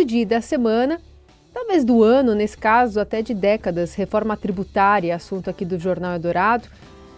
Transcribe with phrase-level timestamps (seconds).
[0.00, 0.98] do dia da semana,
[1.52, 3.94] talvez do ano, nesse caso, até de décadas.
[3.94, 6.68] Reforma tributária, assunto aqui do Jornal Eldorado.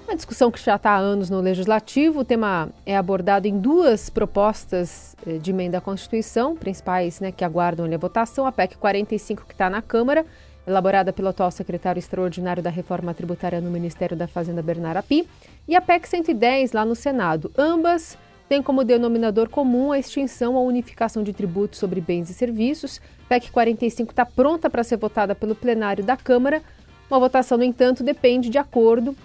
[0.04, 2.20] Uma discussão que já está há anos no Legislativo.
[2.20, 7.44] O tema é abordado em duas propostas eh, de emenda à Constituição, principais né, que
[7.44, 8.46] aguardam a votação.
[8.46, 10.26] A PEC 45, que está na Câmara,
[10.66, 15.24] elaborada pelo atual secretário extraordinário da Reforma Tributária no Ministério da Fazenda, Bernardo Api,
[15.68, 17.48] e a PEC 110, lá no Senado.
[17.56, 18.18] Ambas
[18.52, 23.00] têm como denominador comum a extinção ou unificação de tributos sobre bens e serviços.
[23.26, 26.62] PEC 45 está pronta para ser votada pelo plenário da Câmara.
[27.10, 29.16] Uma votação, no entanto, depende de acordo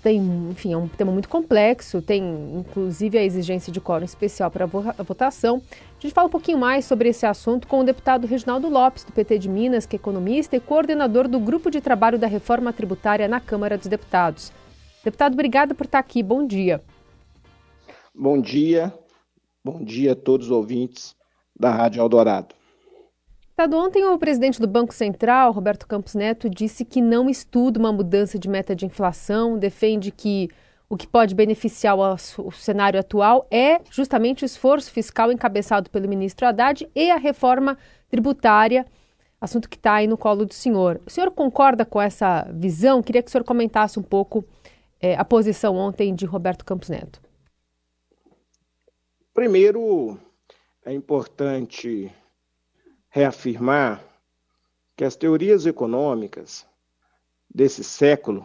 [0.00, 2.22] tem, enfim, é um tema muito complexo, tem
[2.54, 5.60] inclusive a exigência de quórum especial para a votação.
[5.98, 9.10] A gente fala um pouquinho mais sobre esse assunto com o deputado Reginaldo Lopes, do
[9.12, 13.26] PT de Minas, que é economista e coordenador do Grupo de Trabalho da Reforma Tributária
[13.26, 14.52] na Câmara dos Deputados.
[15.02, 16.22] Deputado, obrigado por estar aqui.
[16.22, 16.80] Bom dia.
[18.20, 18.92] Bom dia.
[19.64, 21.14] Bom dia a todos os ouvintes
[21.54, 22.52] da Rádio Eldorado.
[23.40, 27.92] Deputado, ontem o presidente do Banco Central, Roberto Campos Neto, disse que não estuda uma
[27.92, 30.48] mudança de meta de inflação, defende que
[30.88, 36.44] o que pode beneficiar o, cenário atual é justamente o esforço fiscal encabeçado pelo ministro
[36.44, 37.78] Haddad e a reforma
[38.10, 38.84] tributária,
[39.40, 41.00] assunto que está aí no colo do senhor.
[41.06, 43.00] O senhor concorda com essa visão?
[43.00, 44.44] Queria que o senhor comentasse um pouco
[45.00, 47.27] é, a posição ontem de Roberto Campos Neto.
[49.38, 50.18] Primeiro,
[50.84, 52.12] é importante
[53.08, 54.04] reafirmar
[54.96, 56.66] que as teorias econômicas
[57.48, 58.44] desse século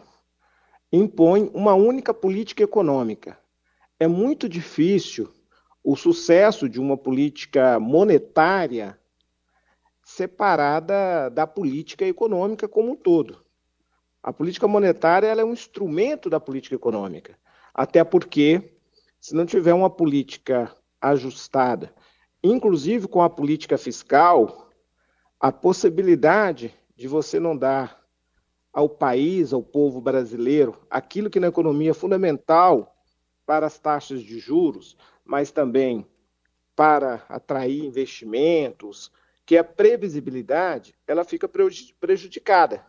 [0.91, 3.35] impõem uma única política econômica.
[3.99, 5.33] É muito difícil
[5.83, 8.95] o sucesso de uma política monetária
[10.03, 13.43] separada da política econômica como um todo.
[14.21, 17.35] A política monetária é um instrumento da política econômica,
[17.73, 18.75] até porque,
[19.19, 20.71] se não tiver uma política
[21.11, 21.93] ajustada
[22.43, 24.69] inclusive com a política fiscal,
[25.39, 28.03] a possibilidade de você não dar
[28.71, 32.97] ao país, ao povo brasileiro, aquilo que na economia é fundamental
[33.45, 36.05] para as taxas de juros, mas também
[36.75, 39.11] para atrair investimentos,
[39.45, 41.47] que é a previsibilidade, ela fica
[41.99, 42.85] prejudicada.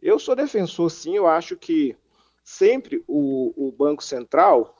[0.00, 1.96] Eu sou defensor, sim, eu acho que
[2.42, 4.76] sempre o, o Banco Central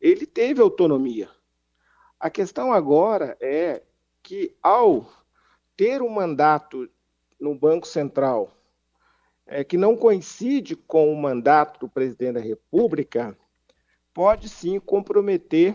[0.00, 1.30] ele teve autonomia.
[2.20, 3.82] A questão agora é
[4.22, 5.08] que, ao
[5.76, 6.88] ter um mandato
[7.40, 8.50] no Banco Central
[9.46, 13.36] é, que não coincide com o mandato do presidente da República,
[14.12, 15.74] pode sim comprometer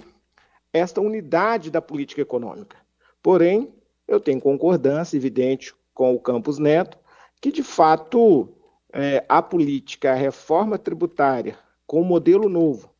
[0.73, 2.77] esta unidade da política econômica.
[3.21, 3.73] Porém,
[4.07, 6.97] eu tenho concordância evidente com o Campos Neto
[7.39, 8.49] que, de fato,
[8.91, 12.93] é, a política, a reforma tributária, com um modelo novo,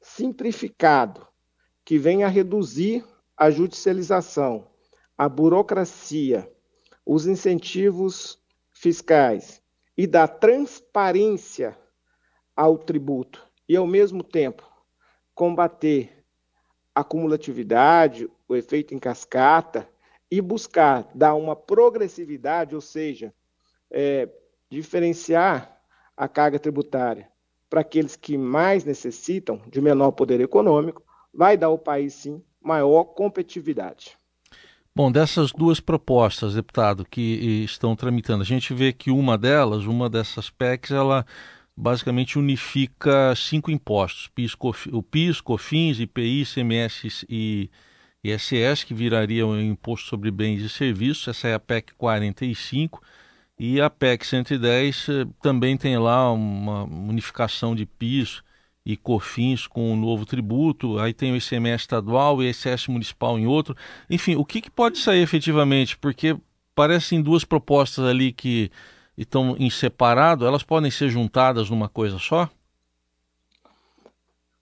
[0.00, 1.26] simplificado,
[1.90, 3.04] que venha reduzir
[3.36, 4.64] a judicialização,
[5.18, 6.48] a burocracia,
[7.04, 8.40] os incentivos
[8.70, 9.60] fiscais
[9.98, 11.76] e dar transparência
[12.54, 14.62] ao tributo e, ao mesmo tempo,
[15.34, 16.24] combater
[16.94, 19.88] a cumulatividade, o efeito em cascata
[20.30, 23.34] e buscar dar uma progressividade, ou seja,
[23.90, 24.28] é,
[24.70, 25.76] diferenciar
[26.16, 27.28] a carga tributária
[27.68, 33.04] para aqueles que mais necessitam de menor poder econômico vai dar ao país, sim, maior
[33.04, 34.16] competitividade.
[34.94, 40.10] Bom, dessas duas propostas, deputado, que estão tramitando, a gente vê que uma delas, uma
[40.10, 41.24] dessas PECs, ela
[41.76, 44.56] basicamente unifica cinco impostos: PIS,
[44.92, 47.70] o PIS, COFINS, IPI, CMS e
[48.22, 51.28] ISS, que virariam o imposto sobre bens e serviços.
[51.28, 53.00] Essa é a PEC 45.
[53.58, 58.42] E a PEC 110 eh, também tem lá uma unificação de PIS,
[58.84, 63.46] e COFINS com um novo tributo, aí tem o ICMS estadual e ISS municipal em
[63.46, 63.76] outro.
[64.08, 65.98] Enfim, o que, que pode sair efetivamente?
[65.98, 66.36] Porque
[66.74, 68.70] parecem duas propostas ali que
[69.16, 72.48] estão em separado, elas podem ser juntadas numa coisa só?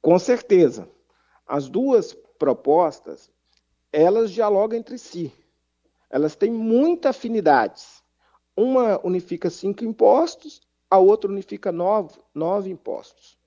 [0.03, 0.89] Com certeza.
[1.47, 3.31] As duas propostas,
[3.93, 5.33] elas dialogam entre si.
[6.11, 8.03] Elas têm muita afinidades.
[8.57, 10.60] Uma unifica cinco impostos,
[10.91, 13.38] a outra unifica nove, nove impostos.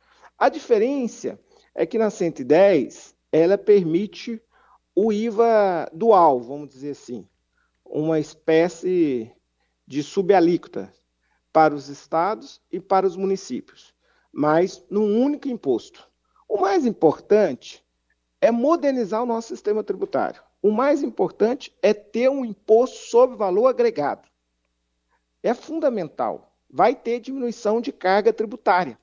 [0.42, 1.40] A diferença
[1.76, 4.42] é que na 110 ela permite
[4.96, 7.30] o IVA dual, vamos dizer assim,
[7.86, 9.32] uma espécie
[9.86, 10.92] de subalíquota
[11.54, 13.94] para os estados e para os municípios,
[14.34, 16.10] mas num único imposto.
[16.50, 17.86] O mais importante
[18.42, 20.42] é modernizar o nosso sistema tributário.
[20.60, 24.28] O mais importante é ter um imposto sobre valor agregado.
[25.44, 26.52] É fundamental.
[26.68, 28.98] Vai ter diminuição de carga tributária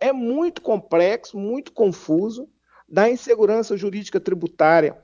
[0.00, 2.48] é muito complexo, muito confuso,
[2.88, 4.96] dá insegurança jurídica tributária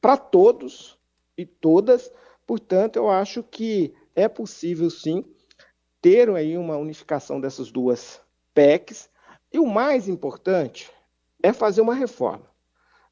[0.00, 0.98] para todos
[1.36, 2.10] e todas,
[2.50, 5.24] Portanto, eu acho que é possível sim
[6.02, 8.20] ter aí uma unificação dessas duas
[8.52, 9.08] PECs.
[9.52, 10.90] E o mais importante
[11.40, 12.50] é fazer uma reforma.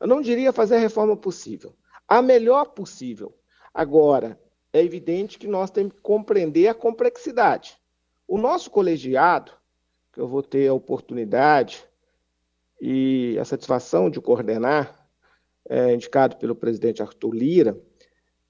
[0.01, 1.73] Eu não diria fazer a reforma possível,
[2.09, 3.33] a melhor possível.
[3.73, 4.37] Agora,
[4.73, 7.79] é evidente que nós temos que compreender a complexidade.
[8.27, 9.53] O nosso colegiado,
[10.19, 11.85] que eu vou ter a oportunidade
[12.81, 15.09] e a satisfação de coordenar,
[15.69, 17.81] é, indicado pelo presidente Arthur Lira,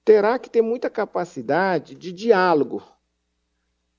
[0.03, 2.81] terá que ter muita capacidade de diálogo,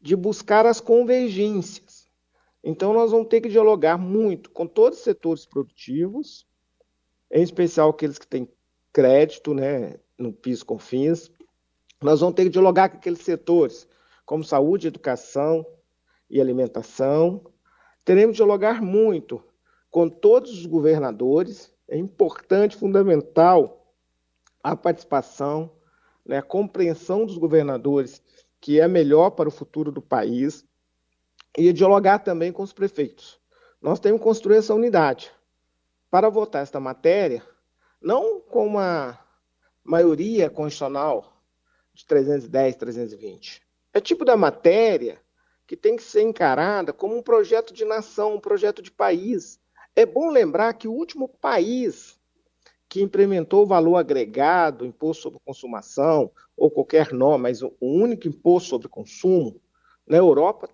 [0.00, 2.10] de buscar as convergências.
[2.64, 6.44] Então, nós vamos ter que dialogar muito com todos os setores produtivos,
[7.30, 8.48] em especial aqueles que têm
[8.92, 11.30] crédito né, no PIS COFINS.
[12.02, 13.86] Nós vamos ter que dialogar com aqueles setores,
[14.26, 15.64] como saúde, educação
[16.28, 17.49] e alimentação.
[18.04, 19.42] Teremos que dialogar muito
[19.90, 21.72] com todos os governadores.
[21.88, 23.94] É importante, fundamental,
[24.62, 25.70] a participação,
[26.24, 28.22] né, a compreensão dos governadores,
[28.60, 30.64] que é melhor para o futuro do país,
[31.56, 33.40] e dialogar também com os prefeitos.
[33.80, 35.32] Nós temos que construir essa unidade
[36.10, 37.42] para votar esta matéria,
[38.00, 39.18] não com uma
[39.82, 41.42] maioria constitucional
[41.94, 43.62] de 310, 320.
[43.92, 45.20] É tipo da matéria
[45.70, 49.60] que tem que ser encarada como um projeto de nação, um projeto de país.
[49.94, 52.18] É bom lembrar que o último país
[52.88, 58.68] que implementou o valor agregado, imposto sobre consumação, ou qualquer nome, mas o único imposto
[58.68, 59.60] sobre consumo,
[60.04, 60.68] na Europa,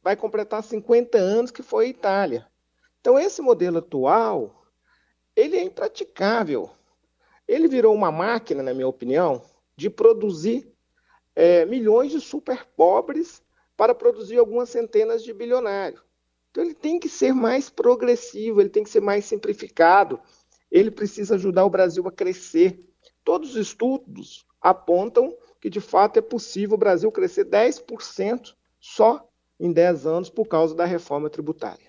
[0.00, 2.46] vai completar 50 anos, que foi a Itália.
[3.00, 4.64] Então, esse modelo atual
[5.34, 6.70] ele é impraticável.
[7.48, 9.42] Ele virou uma máquina, na minha opinião,
[9.76, 10.72] de produzir
[11.34, 13.44] é, milhões de super pobres
[13.76, 16.00] para produzir algumas centenas de bilionários.
[16.50, 20.18] Então ele tem que ser mais progressivo, ele tem que ser mais simplificado,
[20.70, 22.82] ele precisa ajudar o Brasil a crescer.
[23.22, 29.28] Todos os estudos apontam que de fato é possível o Brasil crescer 10% só
[29.58, 31.86] em 10 anos por causa da reforma tributária.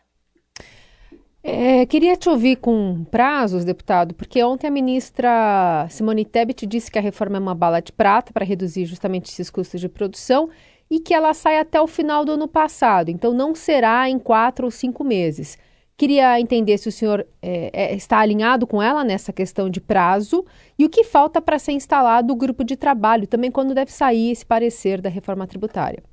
[1.43, 6.99] É, queria te ouvir com prazos, deputado, porque ontem a ministra Simone Tebet disse que
[6.99, 10.49] a reforma é uma bala de prata para reduzir justamente esses custos de produção
[10.89, 14.65] e que ela sai até o final do ano passado, então não será em quatro
[14.65, 15.57] ou cinco meses.
[15.97, 20.45] Queria entender se o senhor é, é, está alinhado com ela nessa questão de prazo
[20.77, 24.31] e o que falta para ser instalado o grupo de trabalho, também quando deve sair
[24.31, 26.03] esse parecer da reforma tributária.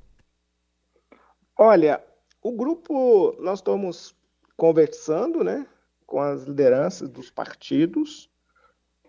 [1.57, 2.03] Olha,
[2.41, 4.15] o grupo, nós estamos
[4.57, 5.67] conversando né,
[6.05, 8.29] com as lideranças dos partidos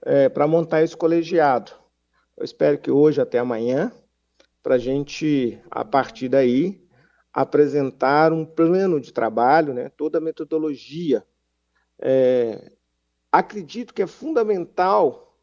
[0.02, 1.72] é, para montar esse colegiado.
[2.36, 3.90] Eu espero que hoje até amanhã,
[4.66, 6.84] para a gente, a partir daí,
[7.32, 11.24] apresentar um plano de trabalho, né, toda a metodologia.
[12.00, 12.72] É,
[13.30, 15.38] acredito que é fundamental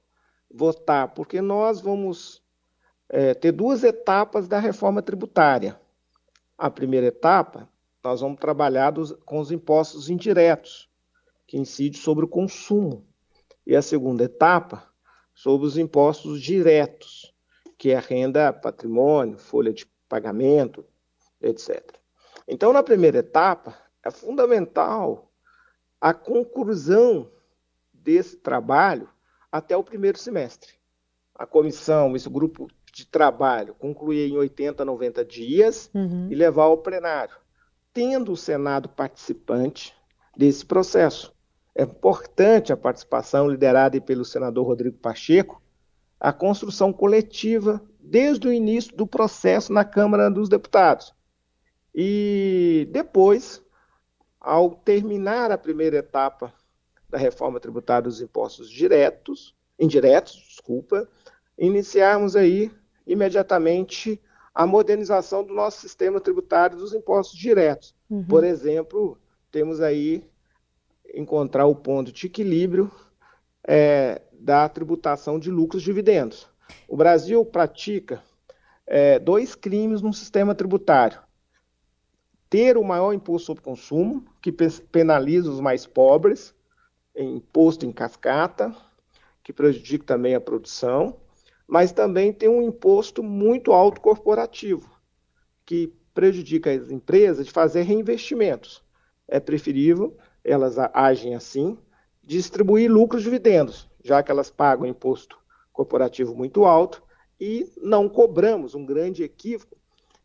[0.53, 2.43] votar, porque nós vamos
[3.07, 5.79] é, ter duas etapas da reforma tributária.
[6.57, 7.69] A primeira etapa
[8.03, 10.89] nós vamos trabalhar dos, com os impostos indiretos,
[11.47, 13.07] que incidem sobre o consumo.
[13.65, 14.85] E a segunda etapa,
[15.33, 17.32] sobre os impostos diretos,
[17.83, 20.85] que é a renda, patrimônio, folha de pagamento,
[21.41, 21.83] etc.
[22.47, 25.29] Então, na primeira etapa, é fundamental
[25.99, 27.29] a conclusão
[27.93, 29.09] desse trabalho
[29.51, 30.71] até o primeiro semestre.
[31.35, 36.29] A comissão, esse grupo de trabalho, concluir em 80, 90 dias uhum.
[36.31, 37.35] e levar ao plenário
[37.93, 39.93] tendo o Senado participante
[40.37, 41.33] desse processo.
[41.75, 45.61] É importante a participação liderada pelo senador Rodrigo Pacheco,
[46.23, 51.13] a construção coletiva desde o início do processo na Câmara dos Deputados.
[51.93, 53.61] E depois,
[54.39, 56.53] ao terminar a primeira etapa
[57.09, 61.09] da reforma tributária dos impostos diretos, indiretos, desculpa,
[61.57, 62.71] iniciarmos aí
[63.05, 64.17] imediatamente
[64.55, 67.93] a modernização do nosso sistema tributário dos impostos diretos.
[68.09, 68.23] Uhum.
[68.23, 69.17] Por exemplo,
[69.51, 70.23] temos aí
[71.13, 72.89] encontrar o ponto de equilíbrio
[73.67, 76.49] é, da tributação de lucros e dividendos.
[76.85, 78.21] O Brasil pratica
[78.85, 81.21] é, dois crimes no sistema tributário.
[82.49, 86.53] Ter o maior imposto sobre consumo, que penaliza os mais pobres,
[87.15, 88.75] imposto em cascata,
[89.41, 91.15] que prejudica também a produção,
[91.65, 94.91] mas também tem um imposto muito alto corporativo,
[95.65, 98.83] que prejudica as empresas de fazer reinvestimentos.
[99.25, 101.77] É preferível elas agem assim,
[102.21, 105.37] distribuir lucros e dividendos, já que elas pagam imposto
[105.71, 107.01] corporativo muito alto
[107.39, 109.77] e não cobramos um grande equívoco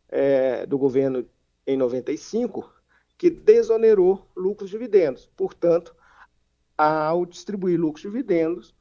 [0.09, 1.25] é, do governo
[1.65, 2.69] em 95
[3.17, 5.29] que desonerou lucros e dividendos.
[5.35, 5.95] Portanto,
[6.77, 8.73] ao distribuir lucros e dividendos,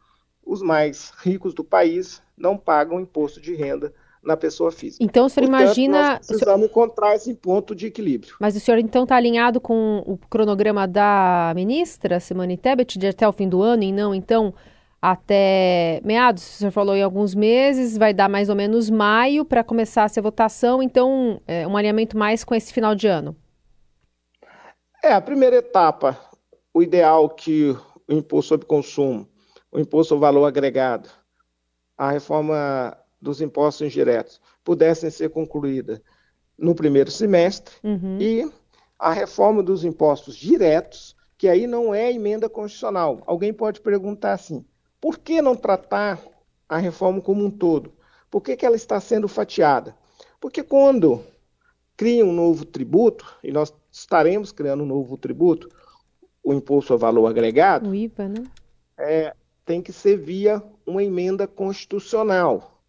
[0.45, 5.03] os mais ricos do país não pagam imposto de renda na pessoa física.
[5.03, 6.11] Então o senhor Portanto, imagina.
[6.15, 6.71] Nós precisamos senhor...
[6.71, 8.37] encontrar esse ponto de equilíbrio.
[8.41, 13.27] Mas o senhor então está alinhado com o cronograma da ministra Simone Tebet de até
[13.29, 14.55] o fim do ano e não então
[15.01, 19.63] até meados, o senhor falou em alguns meses, vai dar mais ou menos maio para
[19.63, 23.37] começar a ser votação, então é, um alinhamento mais com esse final de ano.
[25.03, 26.19] É, a primeira etapa,
[26.75, 27.77] o ideal que
[28.09, 29.29] o imposto sobre consumo,
[29.71, 31.09] o imposto ao valor agregado,
[31.97, 36.01] a reforma dos impostos indiretos pudessem ser concluídas
[36.57, 38.19] no primeiro semestre uhum.
[38.21, 38.51] e
[38.99, 43.23] a reforma dos impostos diretos, que aí não é emenda constitucional.
[43.27, 44.65] Alguém pode perguntar assim:
[45.01, 46.21] por que não tratar
[46.69, 47.93] a reforma como um todo?
[48.31, 49.97] Por que, que ela está sendo fatiada?
[50.41, 51.25] Porque quando
[51.97, 55.69] cria um novo tributo, e nós estaremos criando um novo tributo,
[56.45, 58.45] o imposto ao valor agregado, o IVA, né?
[58.97, 62.83] É, tem que ser via uma emenda constitucional.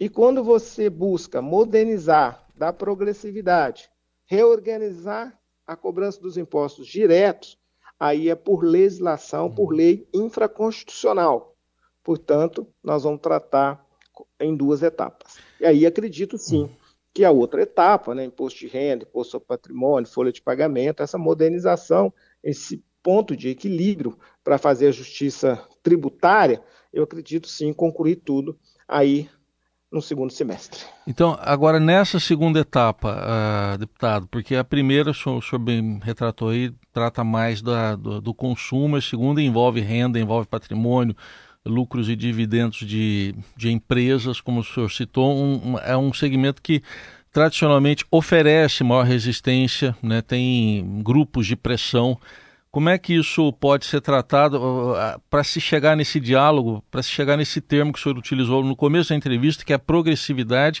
[0.00, 3.90] E quando você busca modernizar, dar progressividade,
[4.26, 7.58] reorganizar a cobrança dos impostos diretos,
[7.98, 9.76] aí é por legislação, por uhum.
[9.76, 11.54] lei infraconstitucional.
[12.02, 13.84] Portanto, nós vamos tratar
[14.40, 15.36] em duas etapas.
[15.60, 16.70] E aí acredito sim uhum.
[17.12, 21.18] que a outra etapa, né, imposto de renda, imposto sobre patrimônio, folha de pagamento, essa
[21.18, 22.12] modernização,
[22.42, 26.62] esse ponto de equilíbrio para fazer a justiça tributária,
[26.92, 29.28] eu acredito sim concluir tudo aí
[29.90, 30.80] no segundo semestre.
[31.06, 33.16] Então, agora nessa segunda etapa,
[33.74, 37.96] uh, deputado, porque a primeira, o senhor, o senhor bem retratou aí, trata mais da,
[37.96, 41.16] do, do, consumo, a segunda envolve renda, envolve patrimônio,
[41.64, 46.82] lucros e dividendos de, de empresas, como o senhor citou, um, é um segmento que
[47.32, 52.18] tradicionalmente oferece maior resistência, né, tem grupos de pressão
[52.78, 54.60] como é que isso pode ser tratado
[55.28, 58.76] para se chegar nesse diálogo, para se chegar nesse termo que o senhor utilizou no
[58.76, 60.80] começo da entrevista, que é progressividade,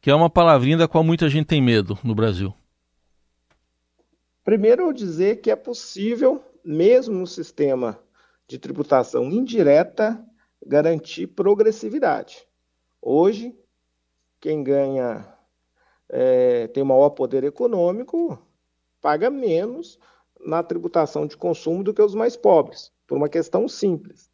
[0.00, 2.54] que é uma palavrinha da qual muita gente tem medo no Brasil?
[4.42, 7.98] Primeiro, eu dizer que é possível, mesmo no sistema
[8.48, 10.18] de tributação indireta,
[10.66, 12.38] garantir progressividade.
[13.02, 13.54] Hoje,
[14.40, 15.28] quem ganha,
[16.08, 18.38] é, tem maior poder econômico,
[18.98, 19.98] paga menos
[20.44, 24.30] na tributação de consumo do que os mais pobres, por uma questão simples.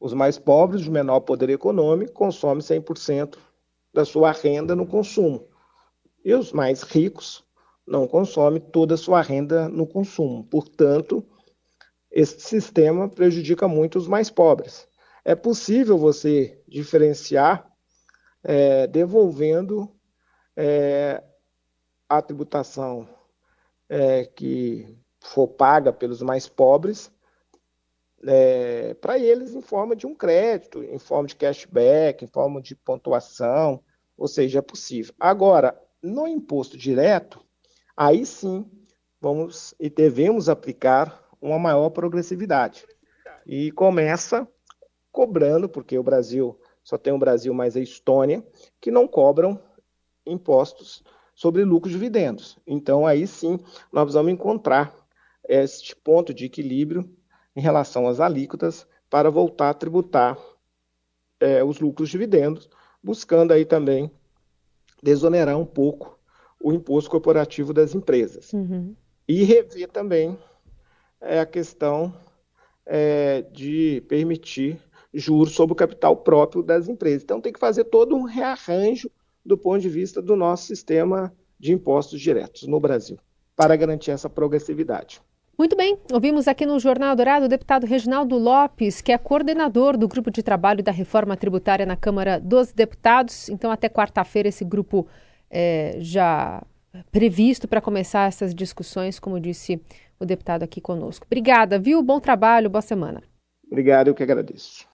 [0.00, 3.38] Os mais pobres, de menor poder econômico, consomem 100%
[3.92, 5.46] da sua renda no consumo.
[6.24, 7.44] E os mais ricos
[7.86, 10.44] não consomem toda a sua renda no consumo.
[10.44, 11.24] Portanto,
[12.10, 14.88] esse sistema prejudica muito os mais pobres.
[15.24, 17.70] É possível você diferenciar
[18.42, 19.90] é, devolvendo
[20.56, 21.22] é,
[22.08, 23.08] a tributação
[23.88, 27.10] é, que for paga pelos mais pobres,
[28.26, 32.74] é, para eles em forma de um crédito, em forma de cashback, em forma de
[32.74, 33.82] pontuação,
[34.16, 35.14] ou seja, é possível.
[35.18, 37.44] Agora, no imposto direto,
[37.96, 38.64] aí sim
[39.20, 42.86] vamos e devemos aplicar uma maior progressividade.
[43.46, 44.46] E começa
[45.10, 48.46] cobrando, porque o Brasil só tem o Brasil mais a Estônia,
[48.80, 49.58] que não cobram
[50.26, 51.02] impostos
[51.34, 52.58] sobre lucros e dividendos.
[52.66, 53.58] Então aí sim
[53.92, 55.03] nós vamos encontrar
[55.48, 57.08] este ponto de equilíbrio
[57.54, 60.38] em relação às alíquotas para voltar a tributar
[61.38, 62.68] é, os lucros dividendos,
[63.02, 64.10] buscando aí também
[65.02, 66.18] desonerar um pouco
[66.62, 68.52] o imposto corporativo das empresas.
[68.52, 68.96] Uhum.
[69.28, 70.38] E rever também
[71.20, 72.14] é, a questão
[72.86, 74.80] é, de permitir
[75.12, 77.22] juros sobre o capital próprio das empresas.
[77.22, 79.10] Então tem que fazer todo um rearranjo
[79.44, 83.18] do ponto de vista do nosso sistema de impostos diretos no Brasil,
[83.54, 85.20] para garantir essa progressividade.
[85.56, 90.08] Muito bem, ouvimos aqui no Jornal Dourado o deputado Reginaldo Lopes, que é coordenador do
[90.08, 93.48] grupo de trabalho da reforma tributária na Câmara dos Deputados.
[93.48, 95.06] Então, até quarta-feira, esse grupo
[95.48, 96.60] é, já
[97.12, 99.80] previsto para começar essas discussões, como disse
[100.18, 101.24] o deputado aqui conosco.
[101.24, 102.02] Obrigada, viu?
[102.02, 103.22] Bom trabalho, boa semana.
[103.66, 104.88] Obrigado, eu que agradeço.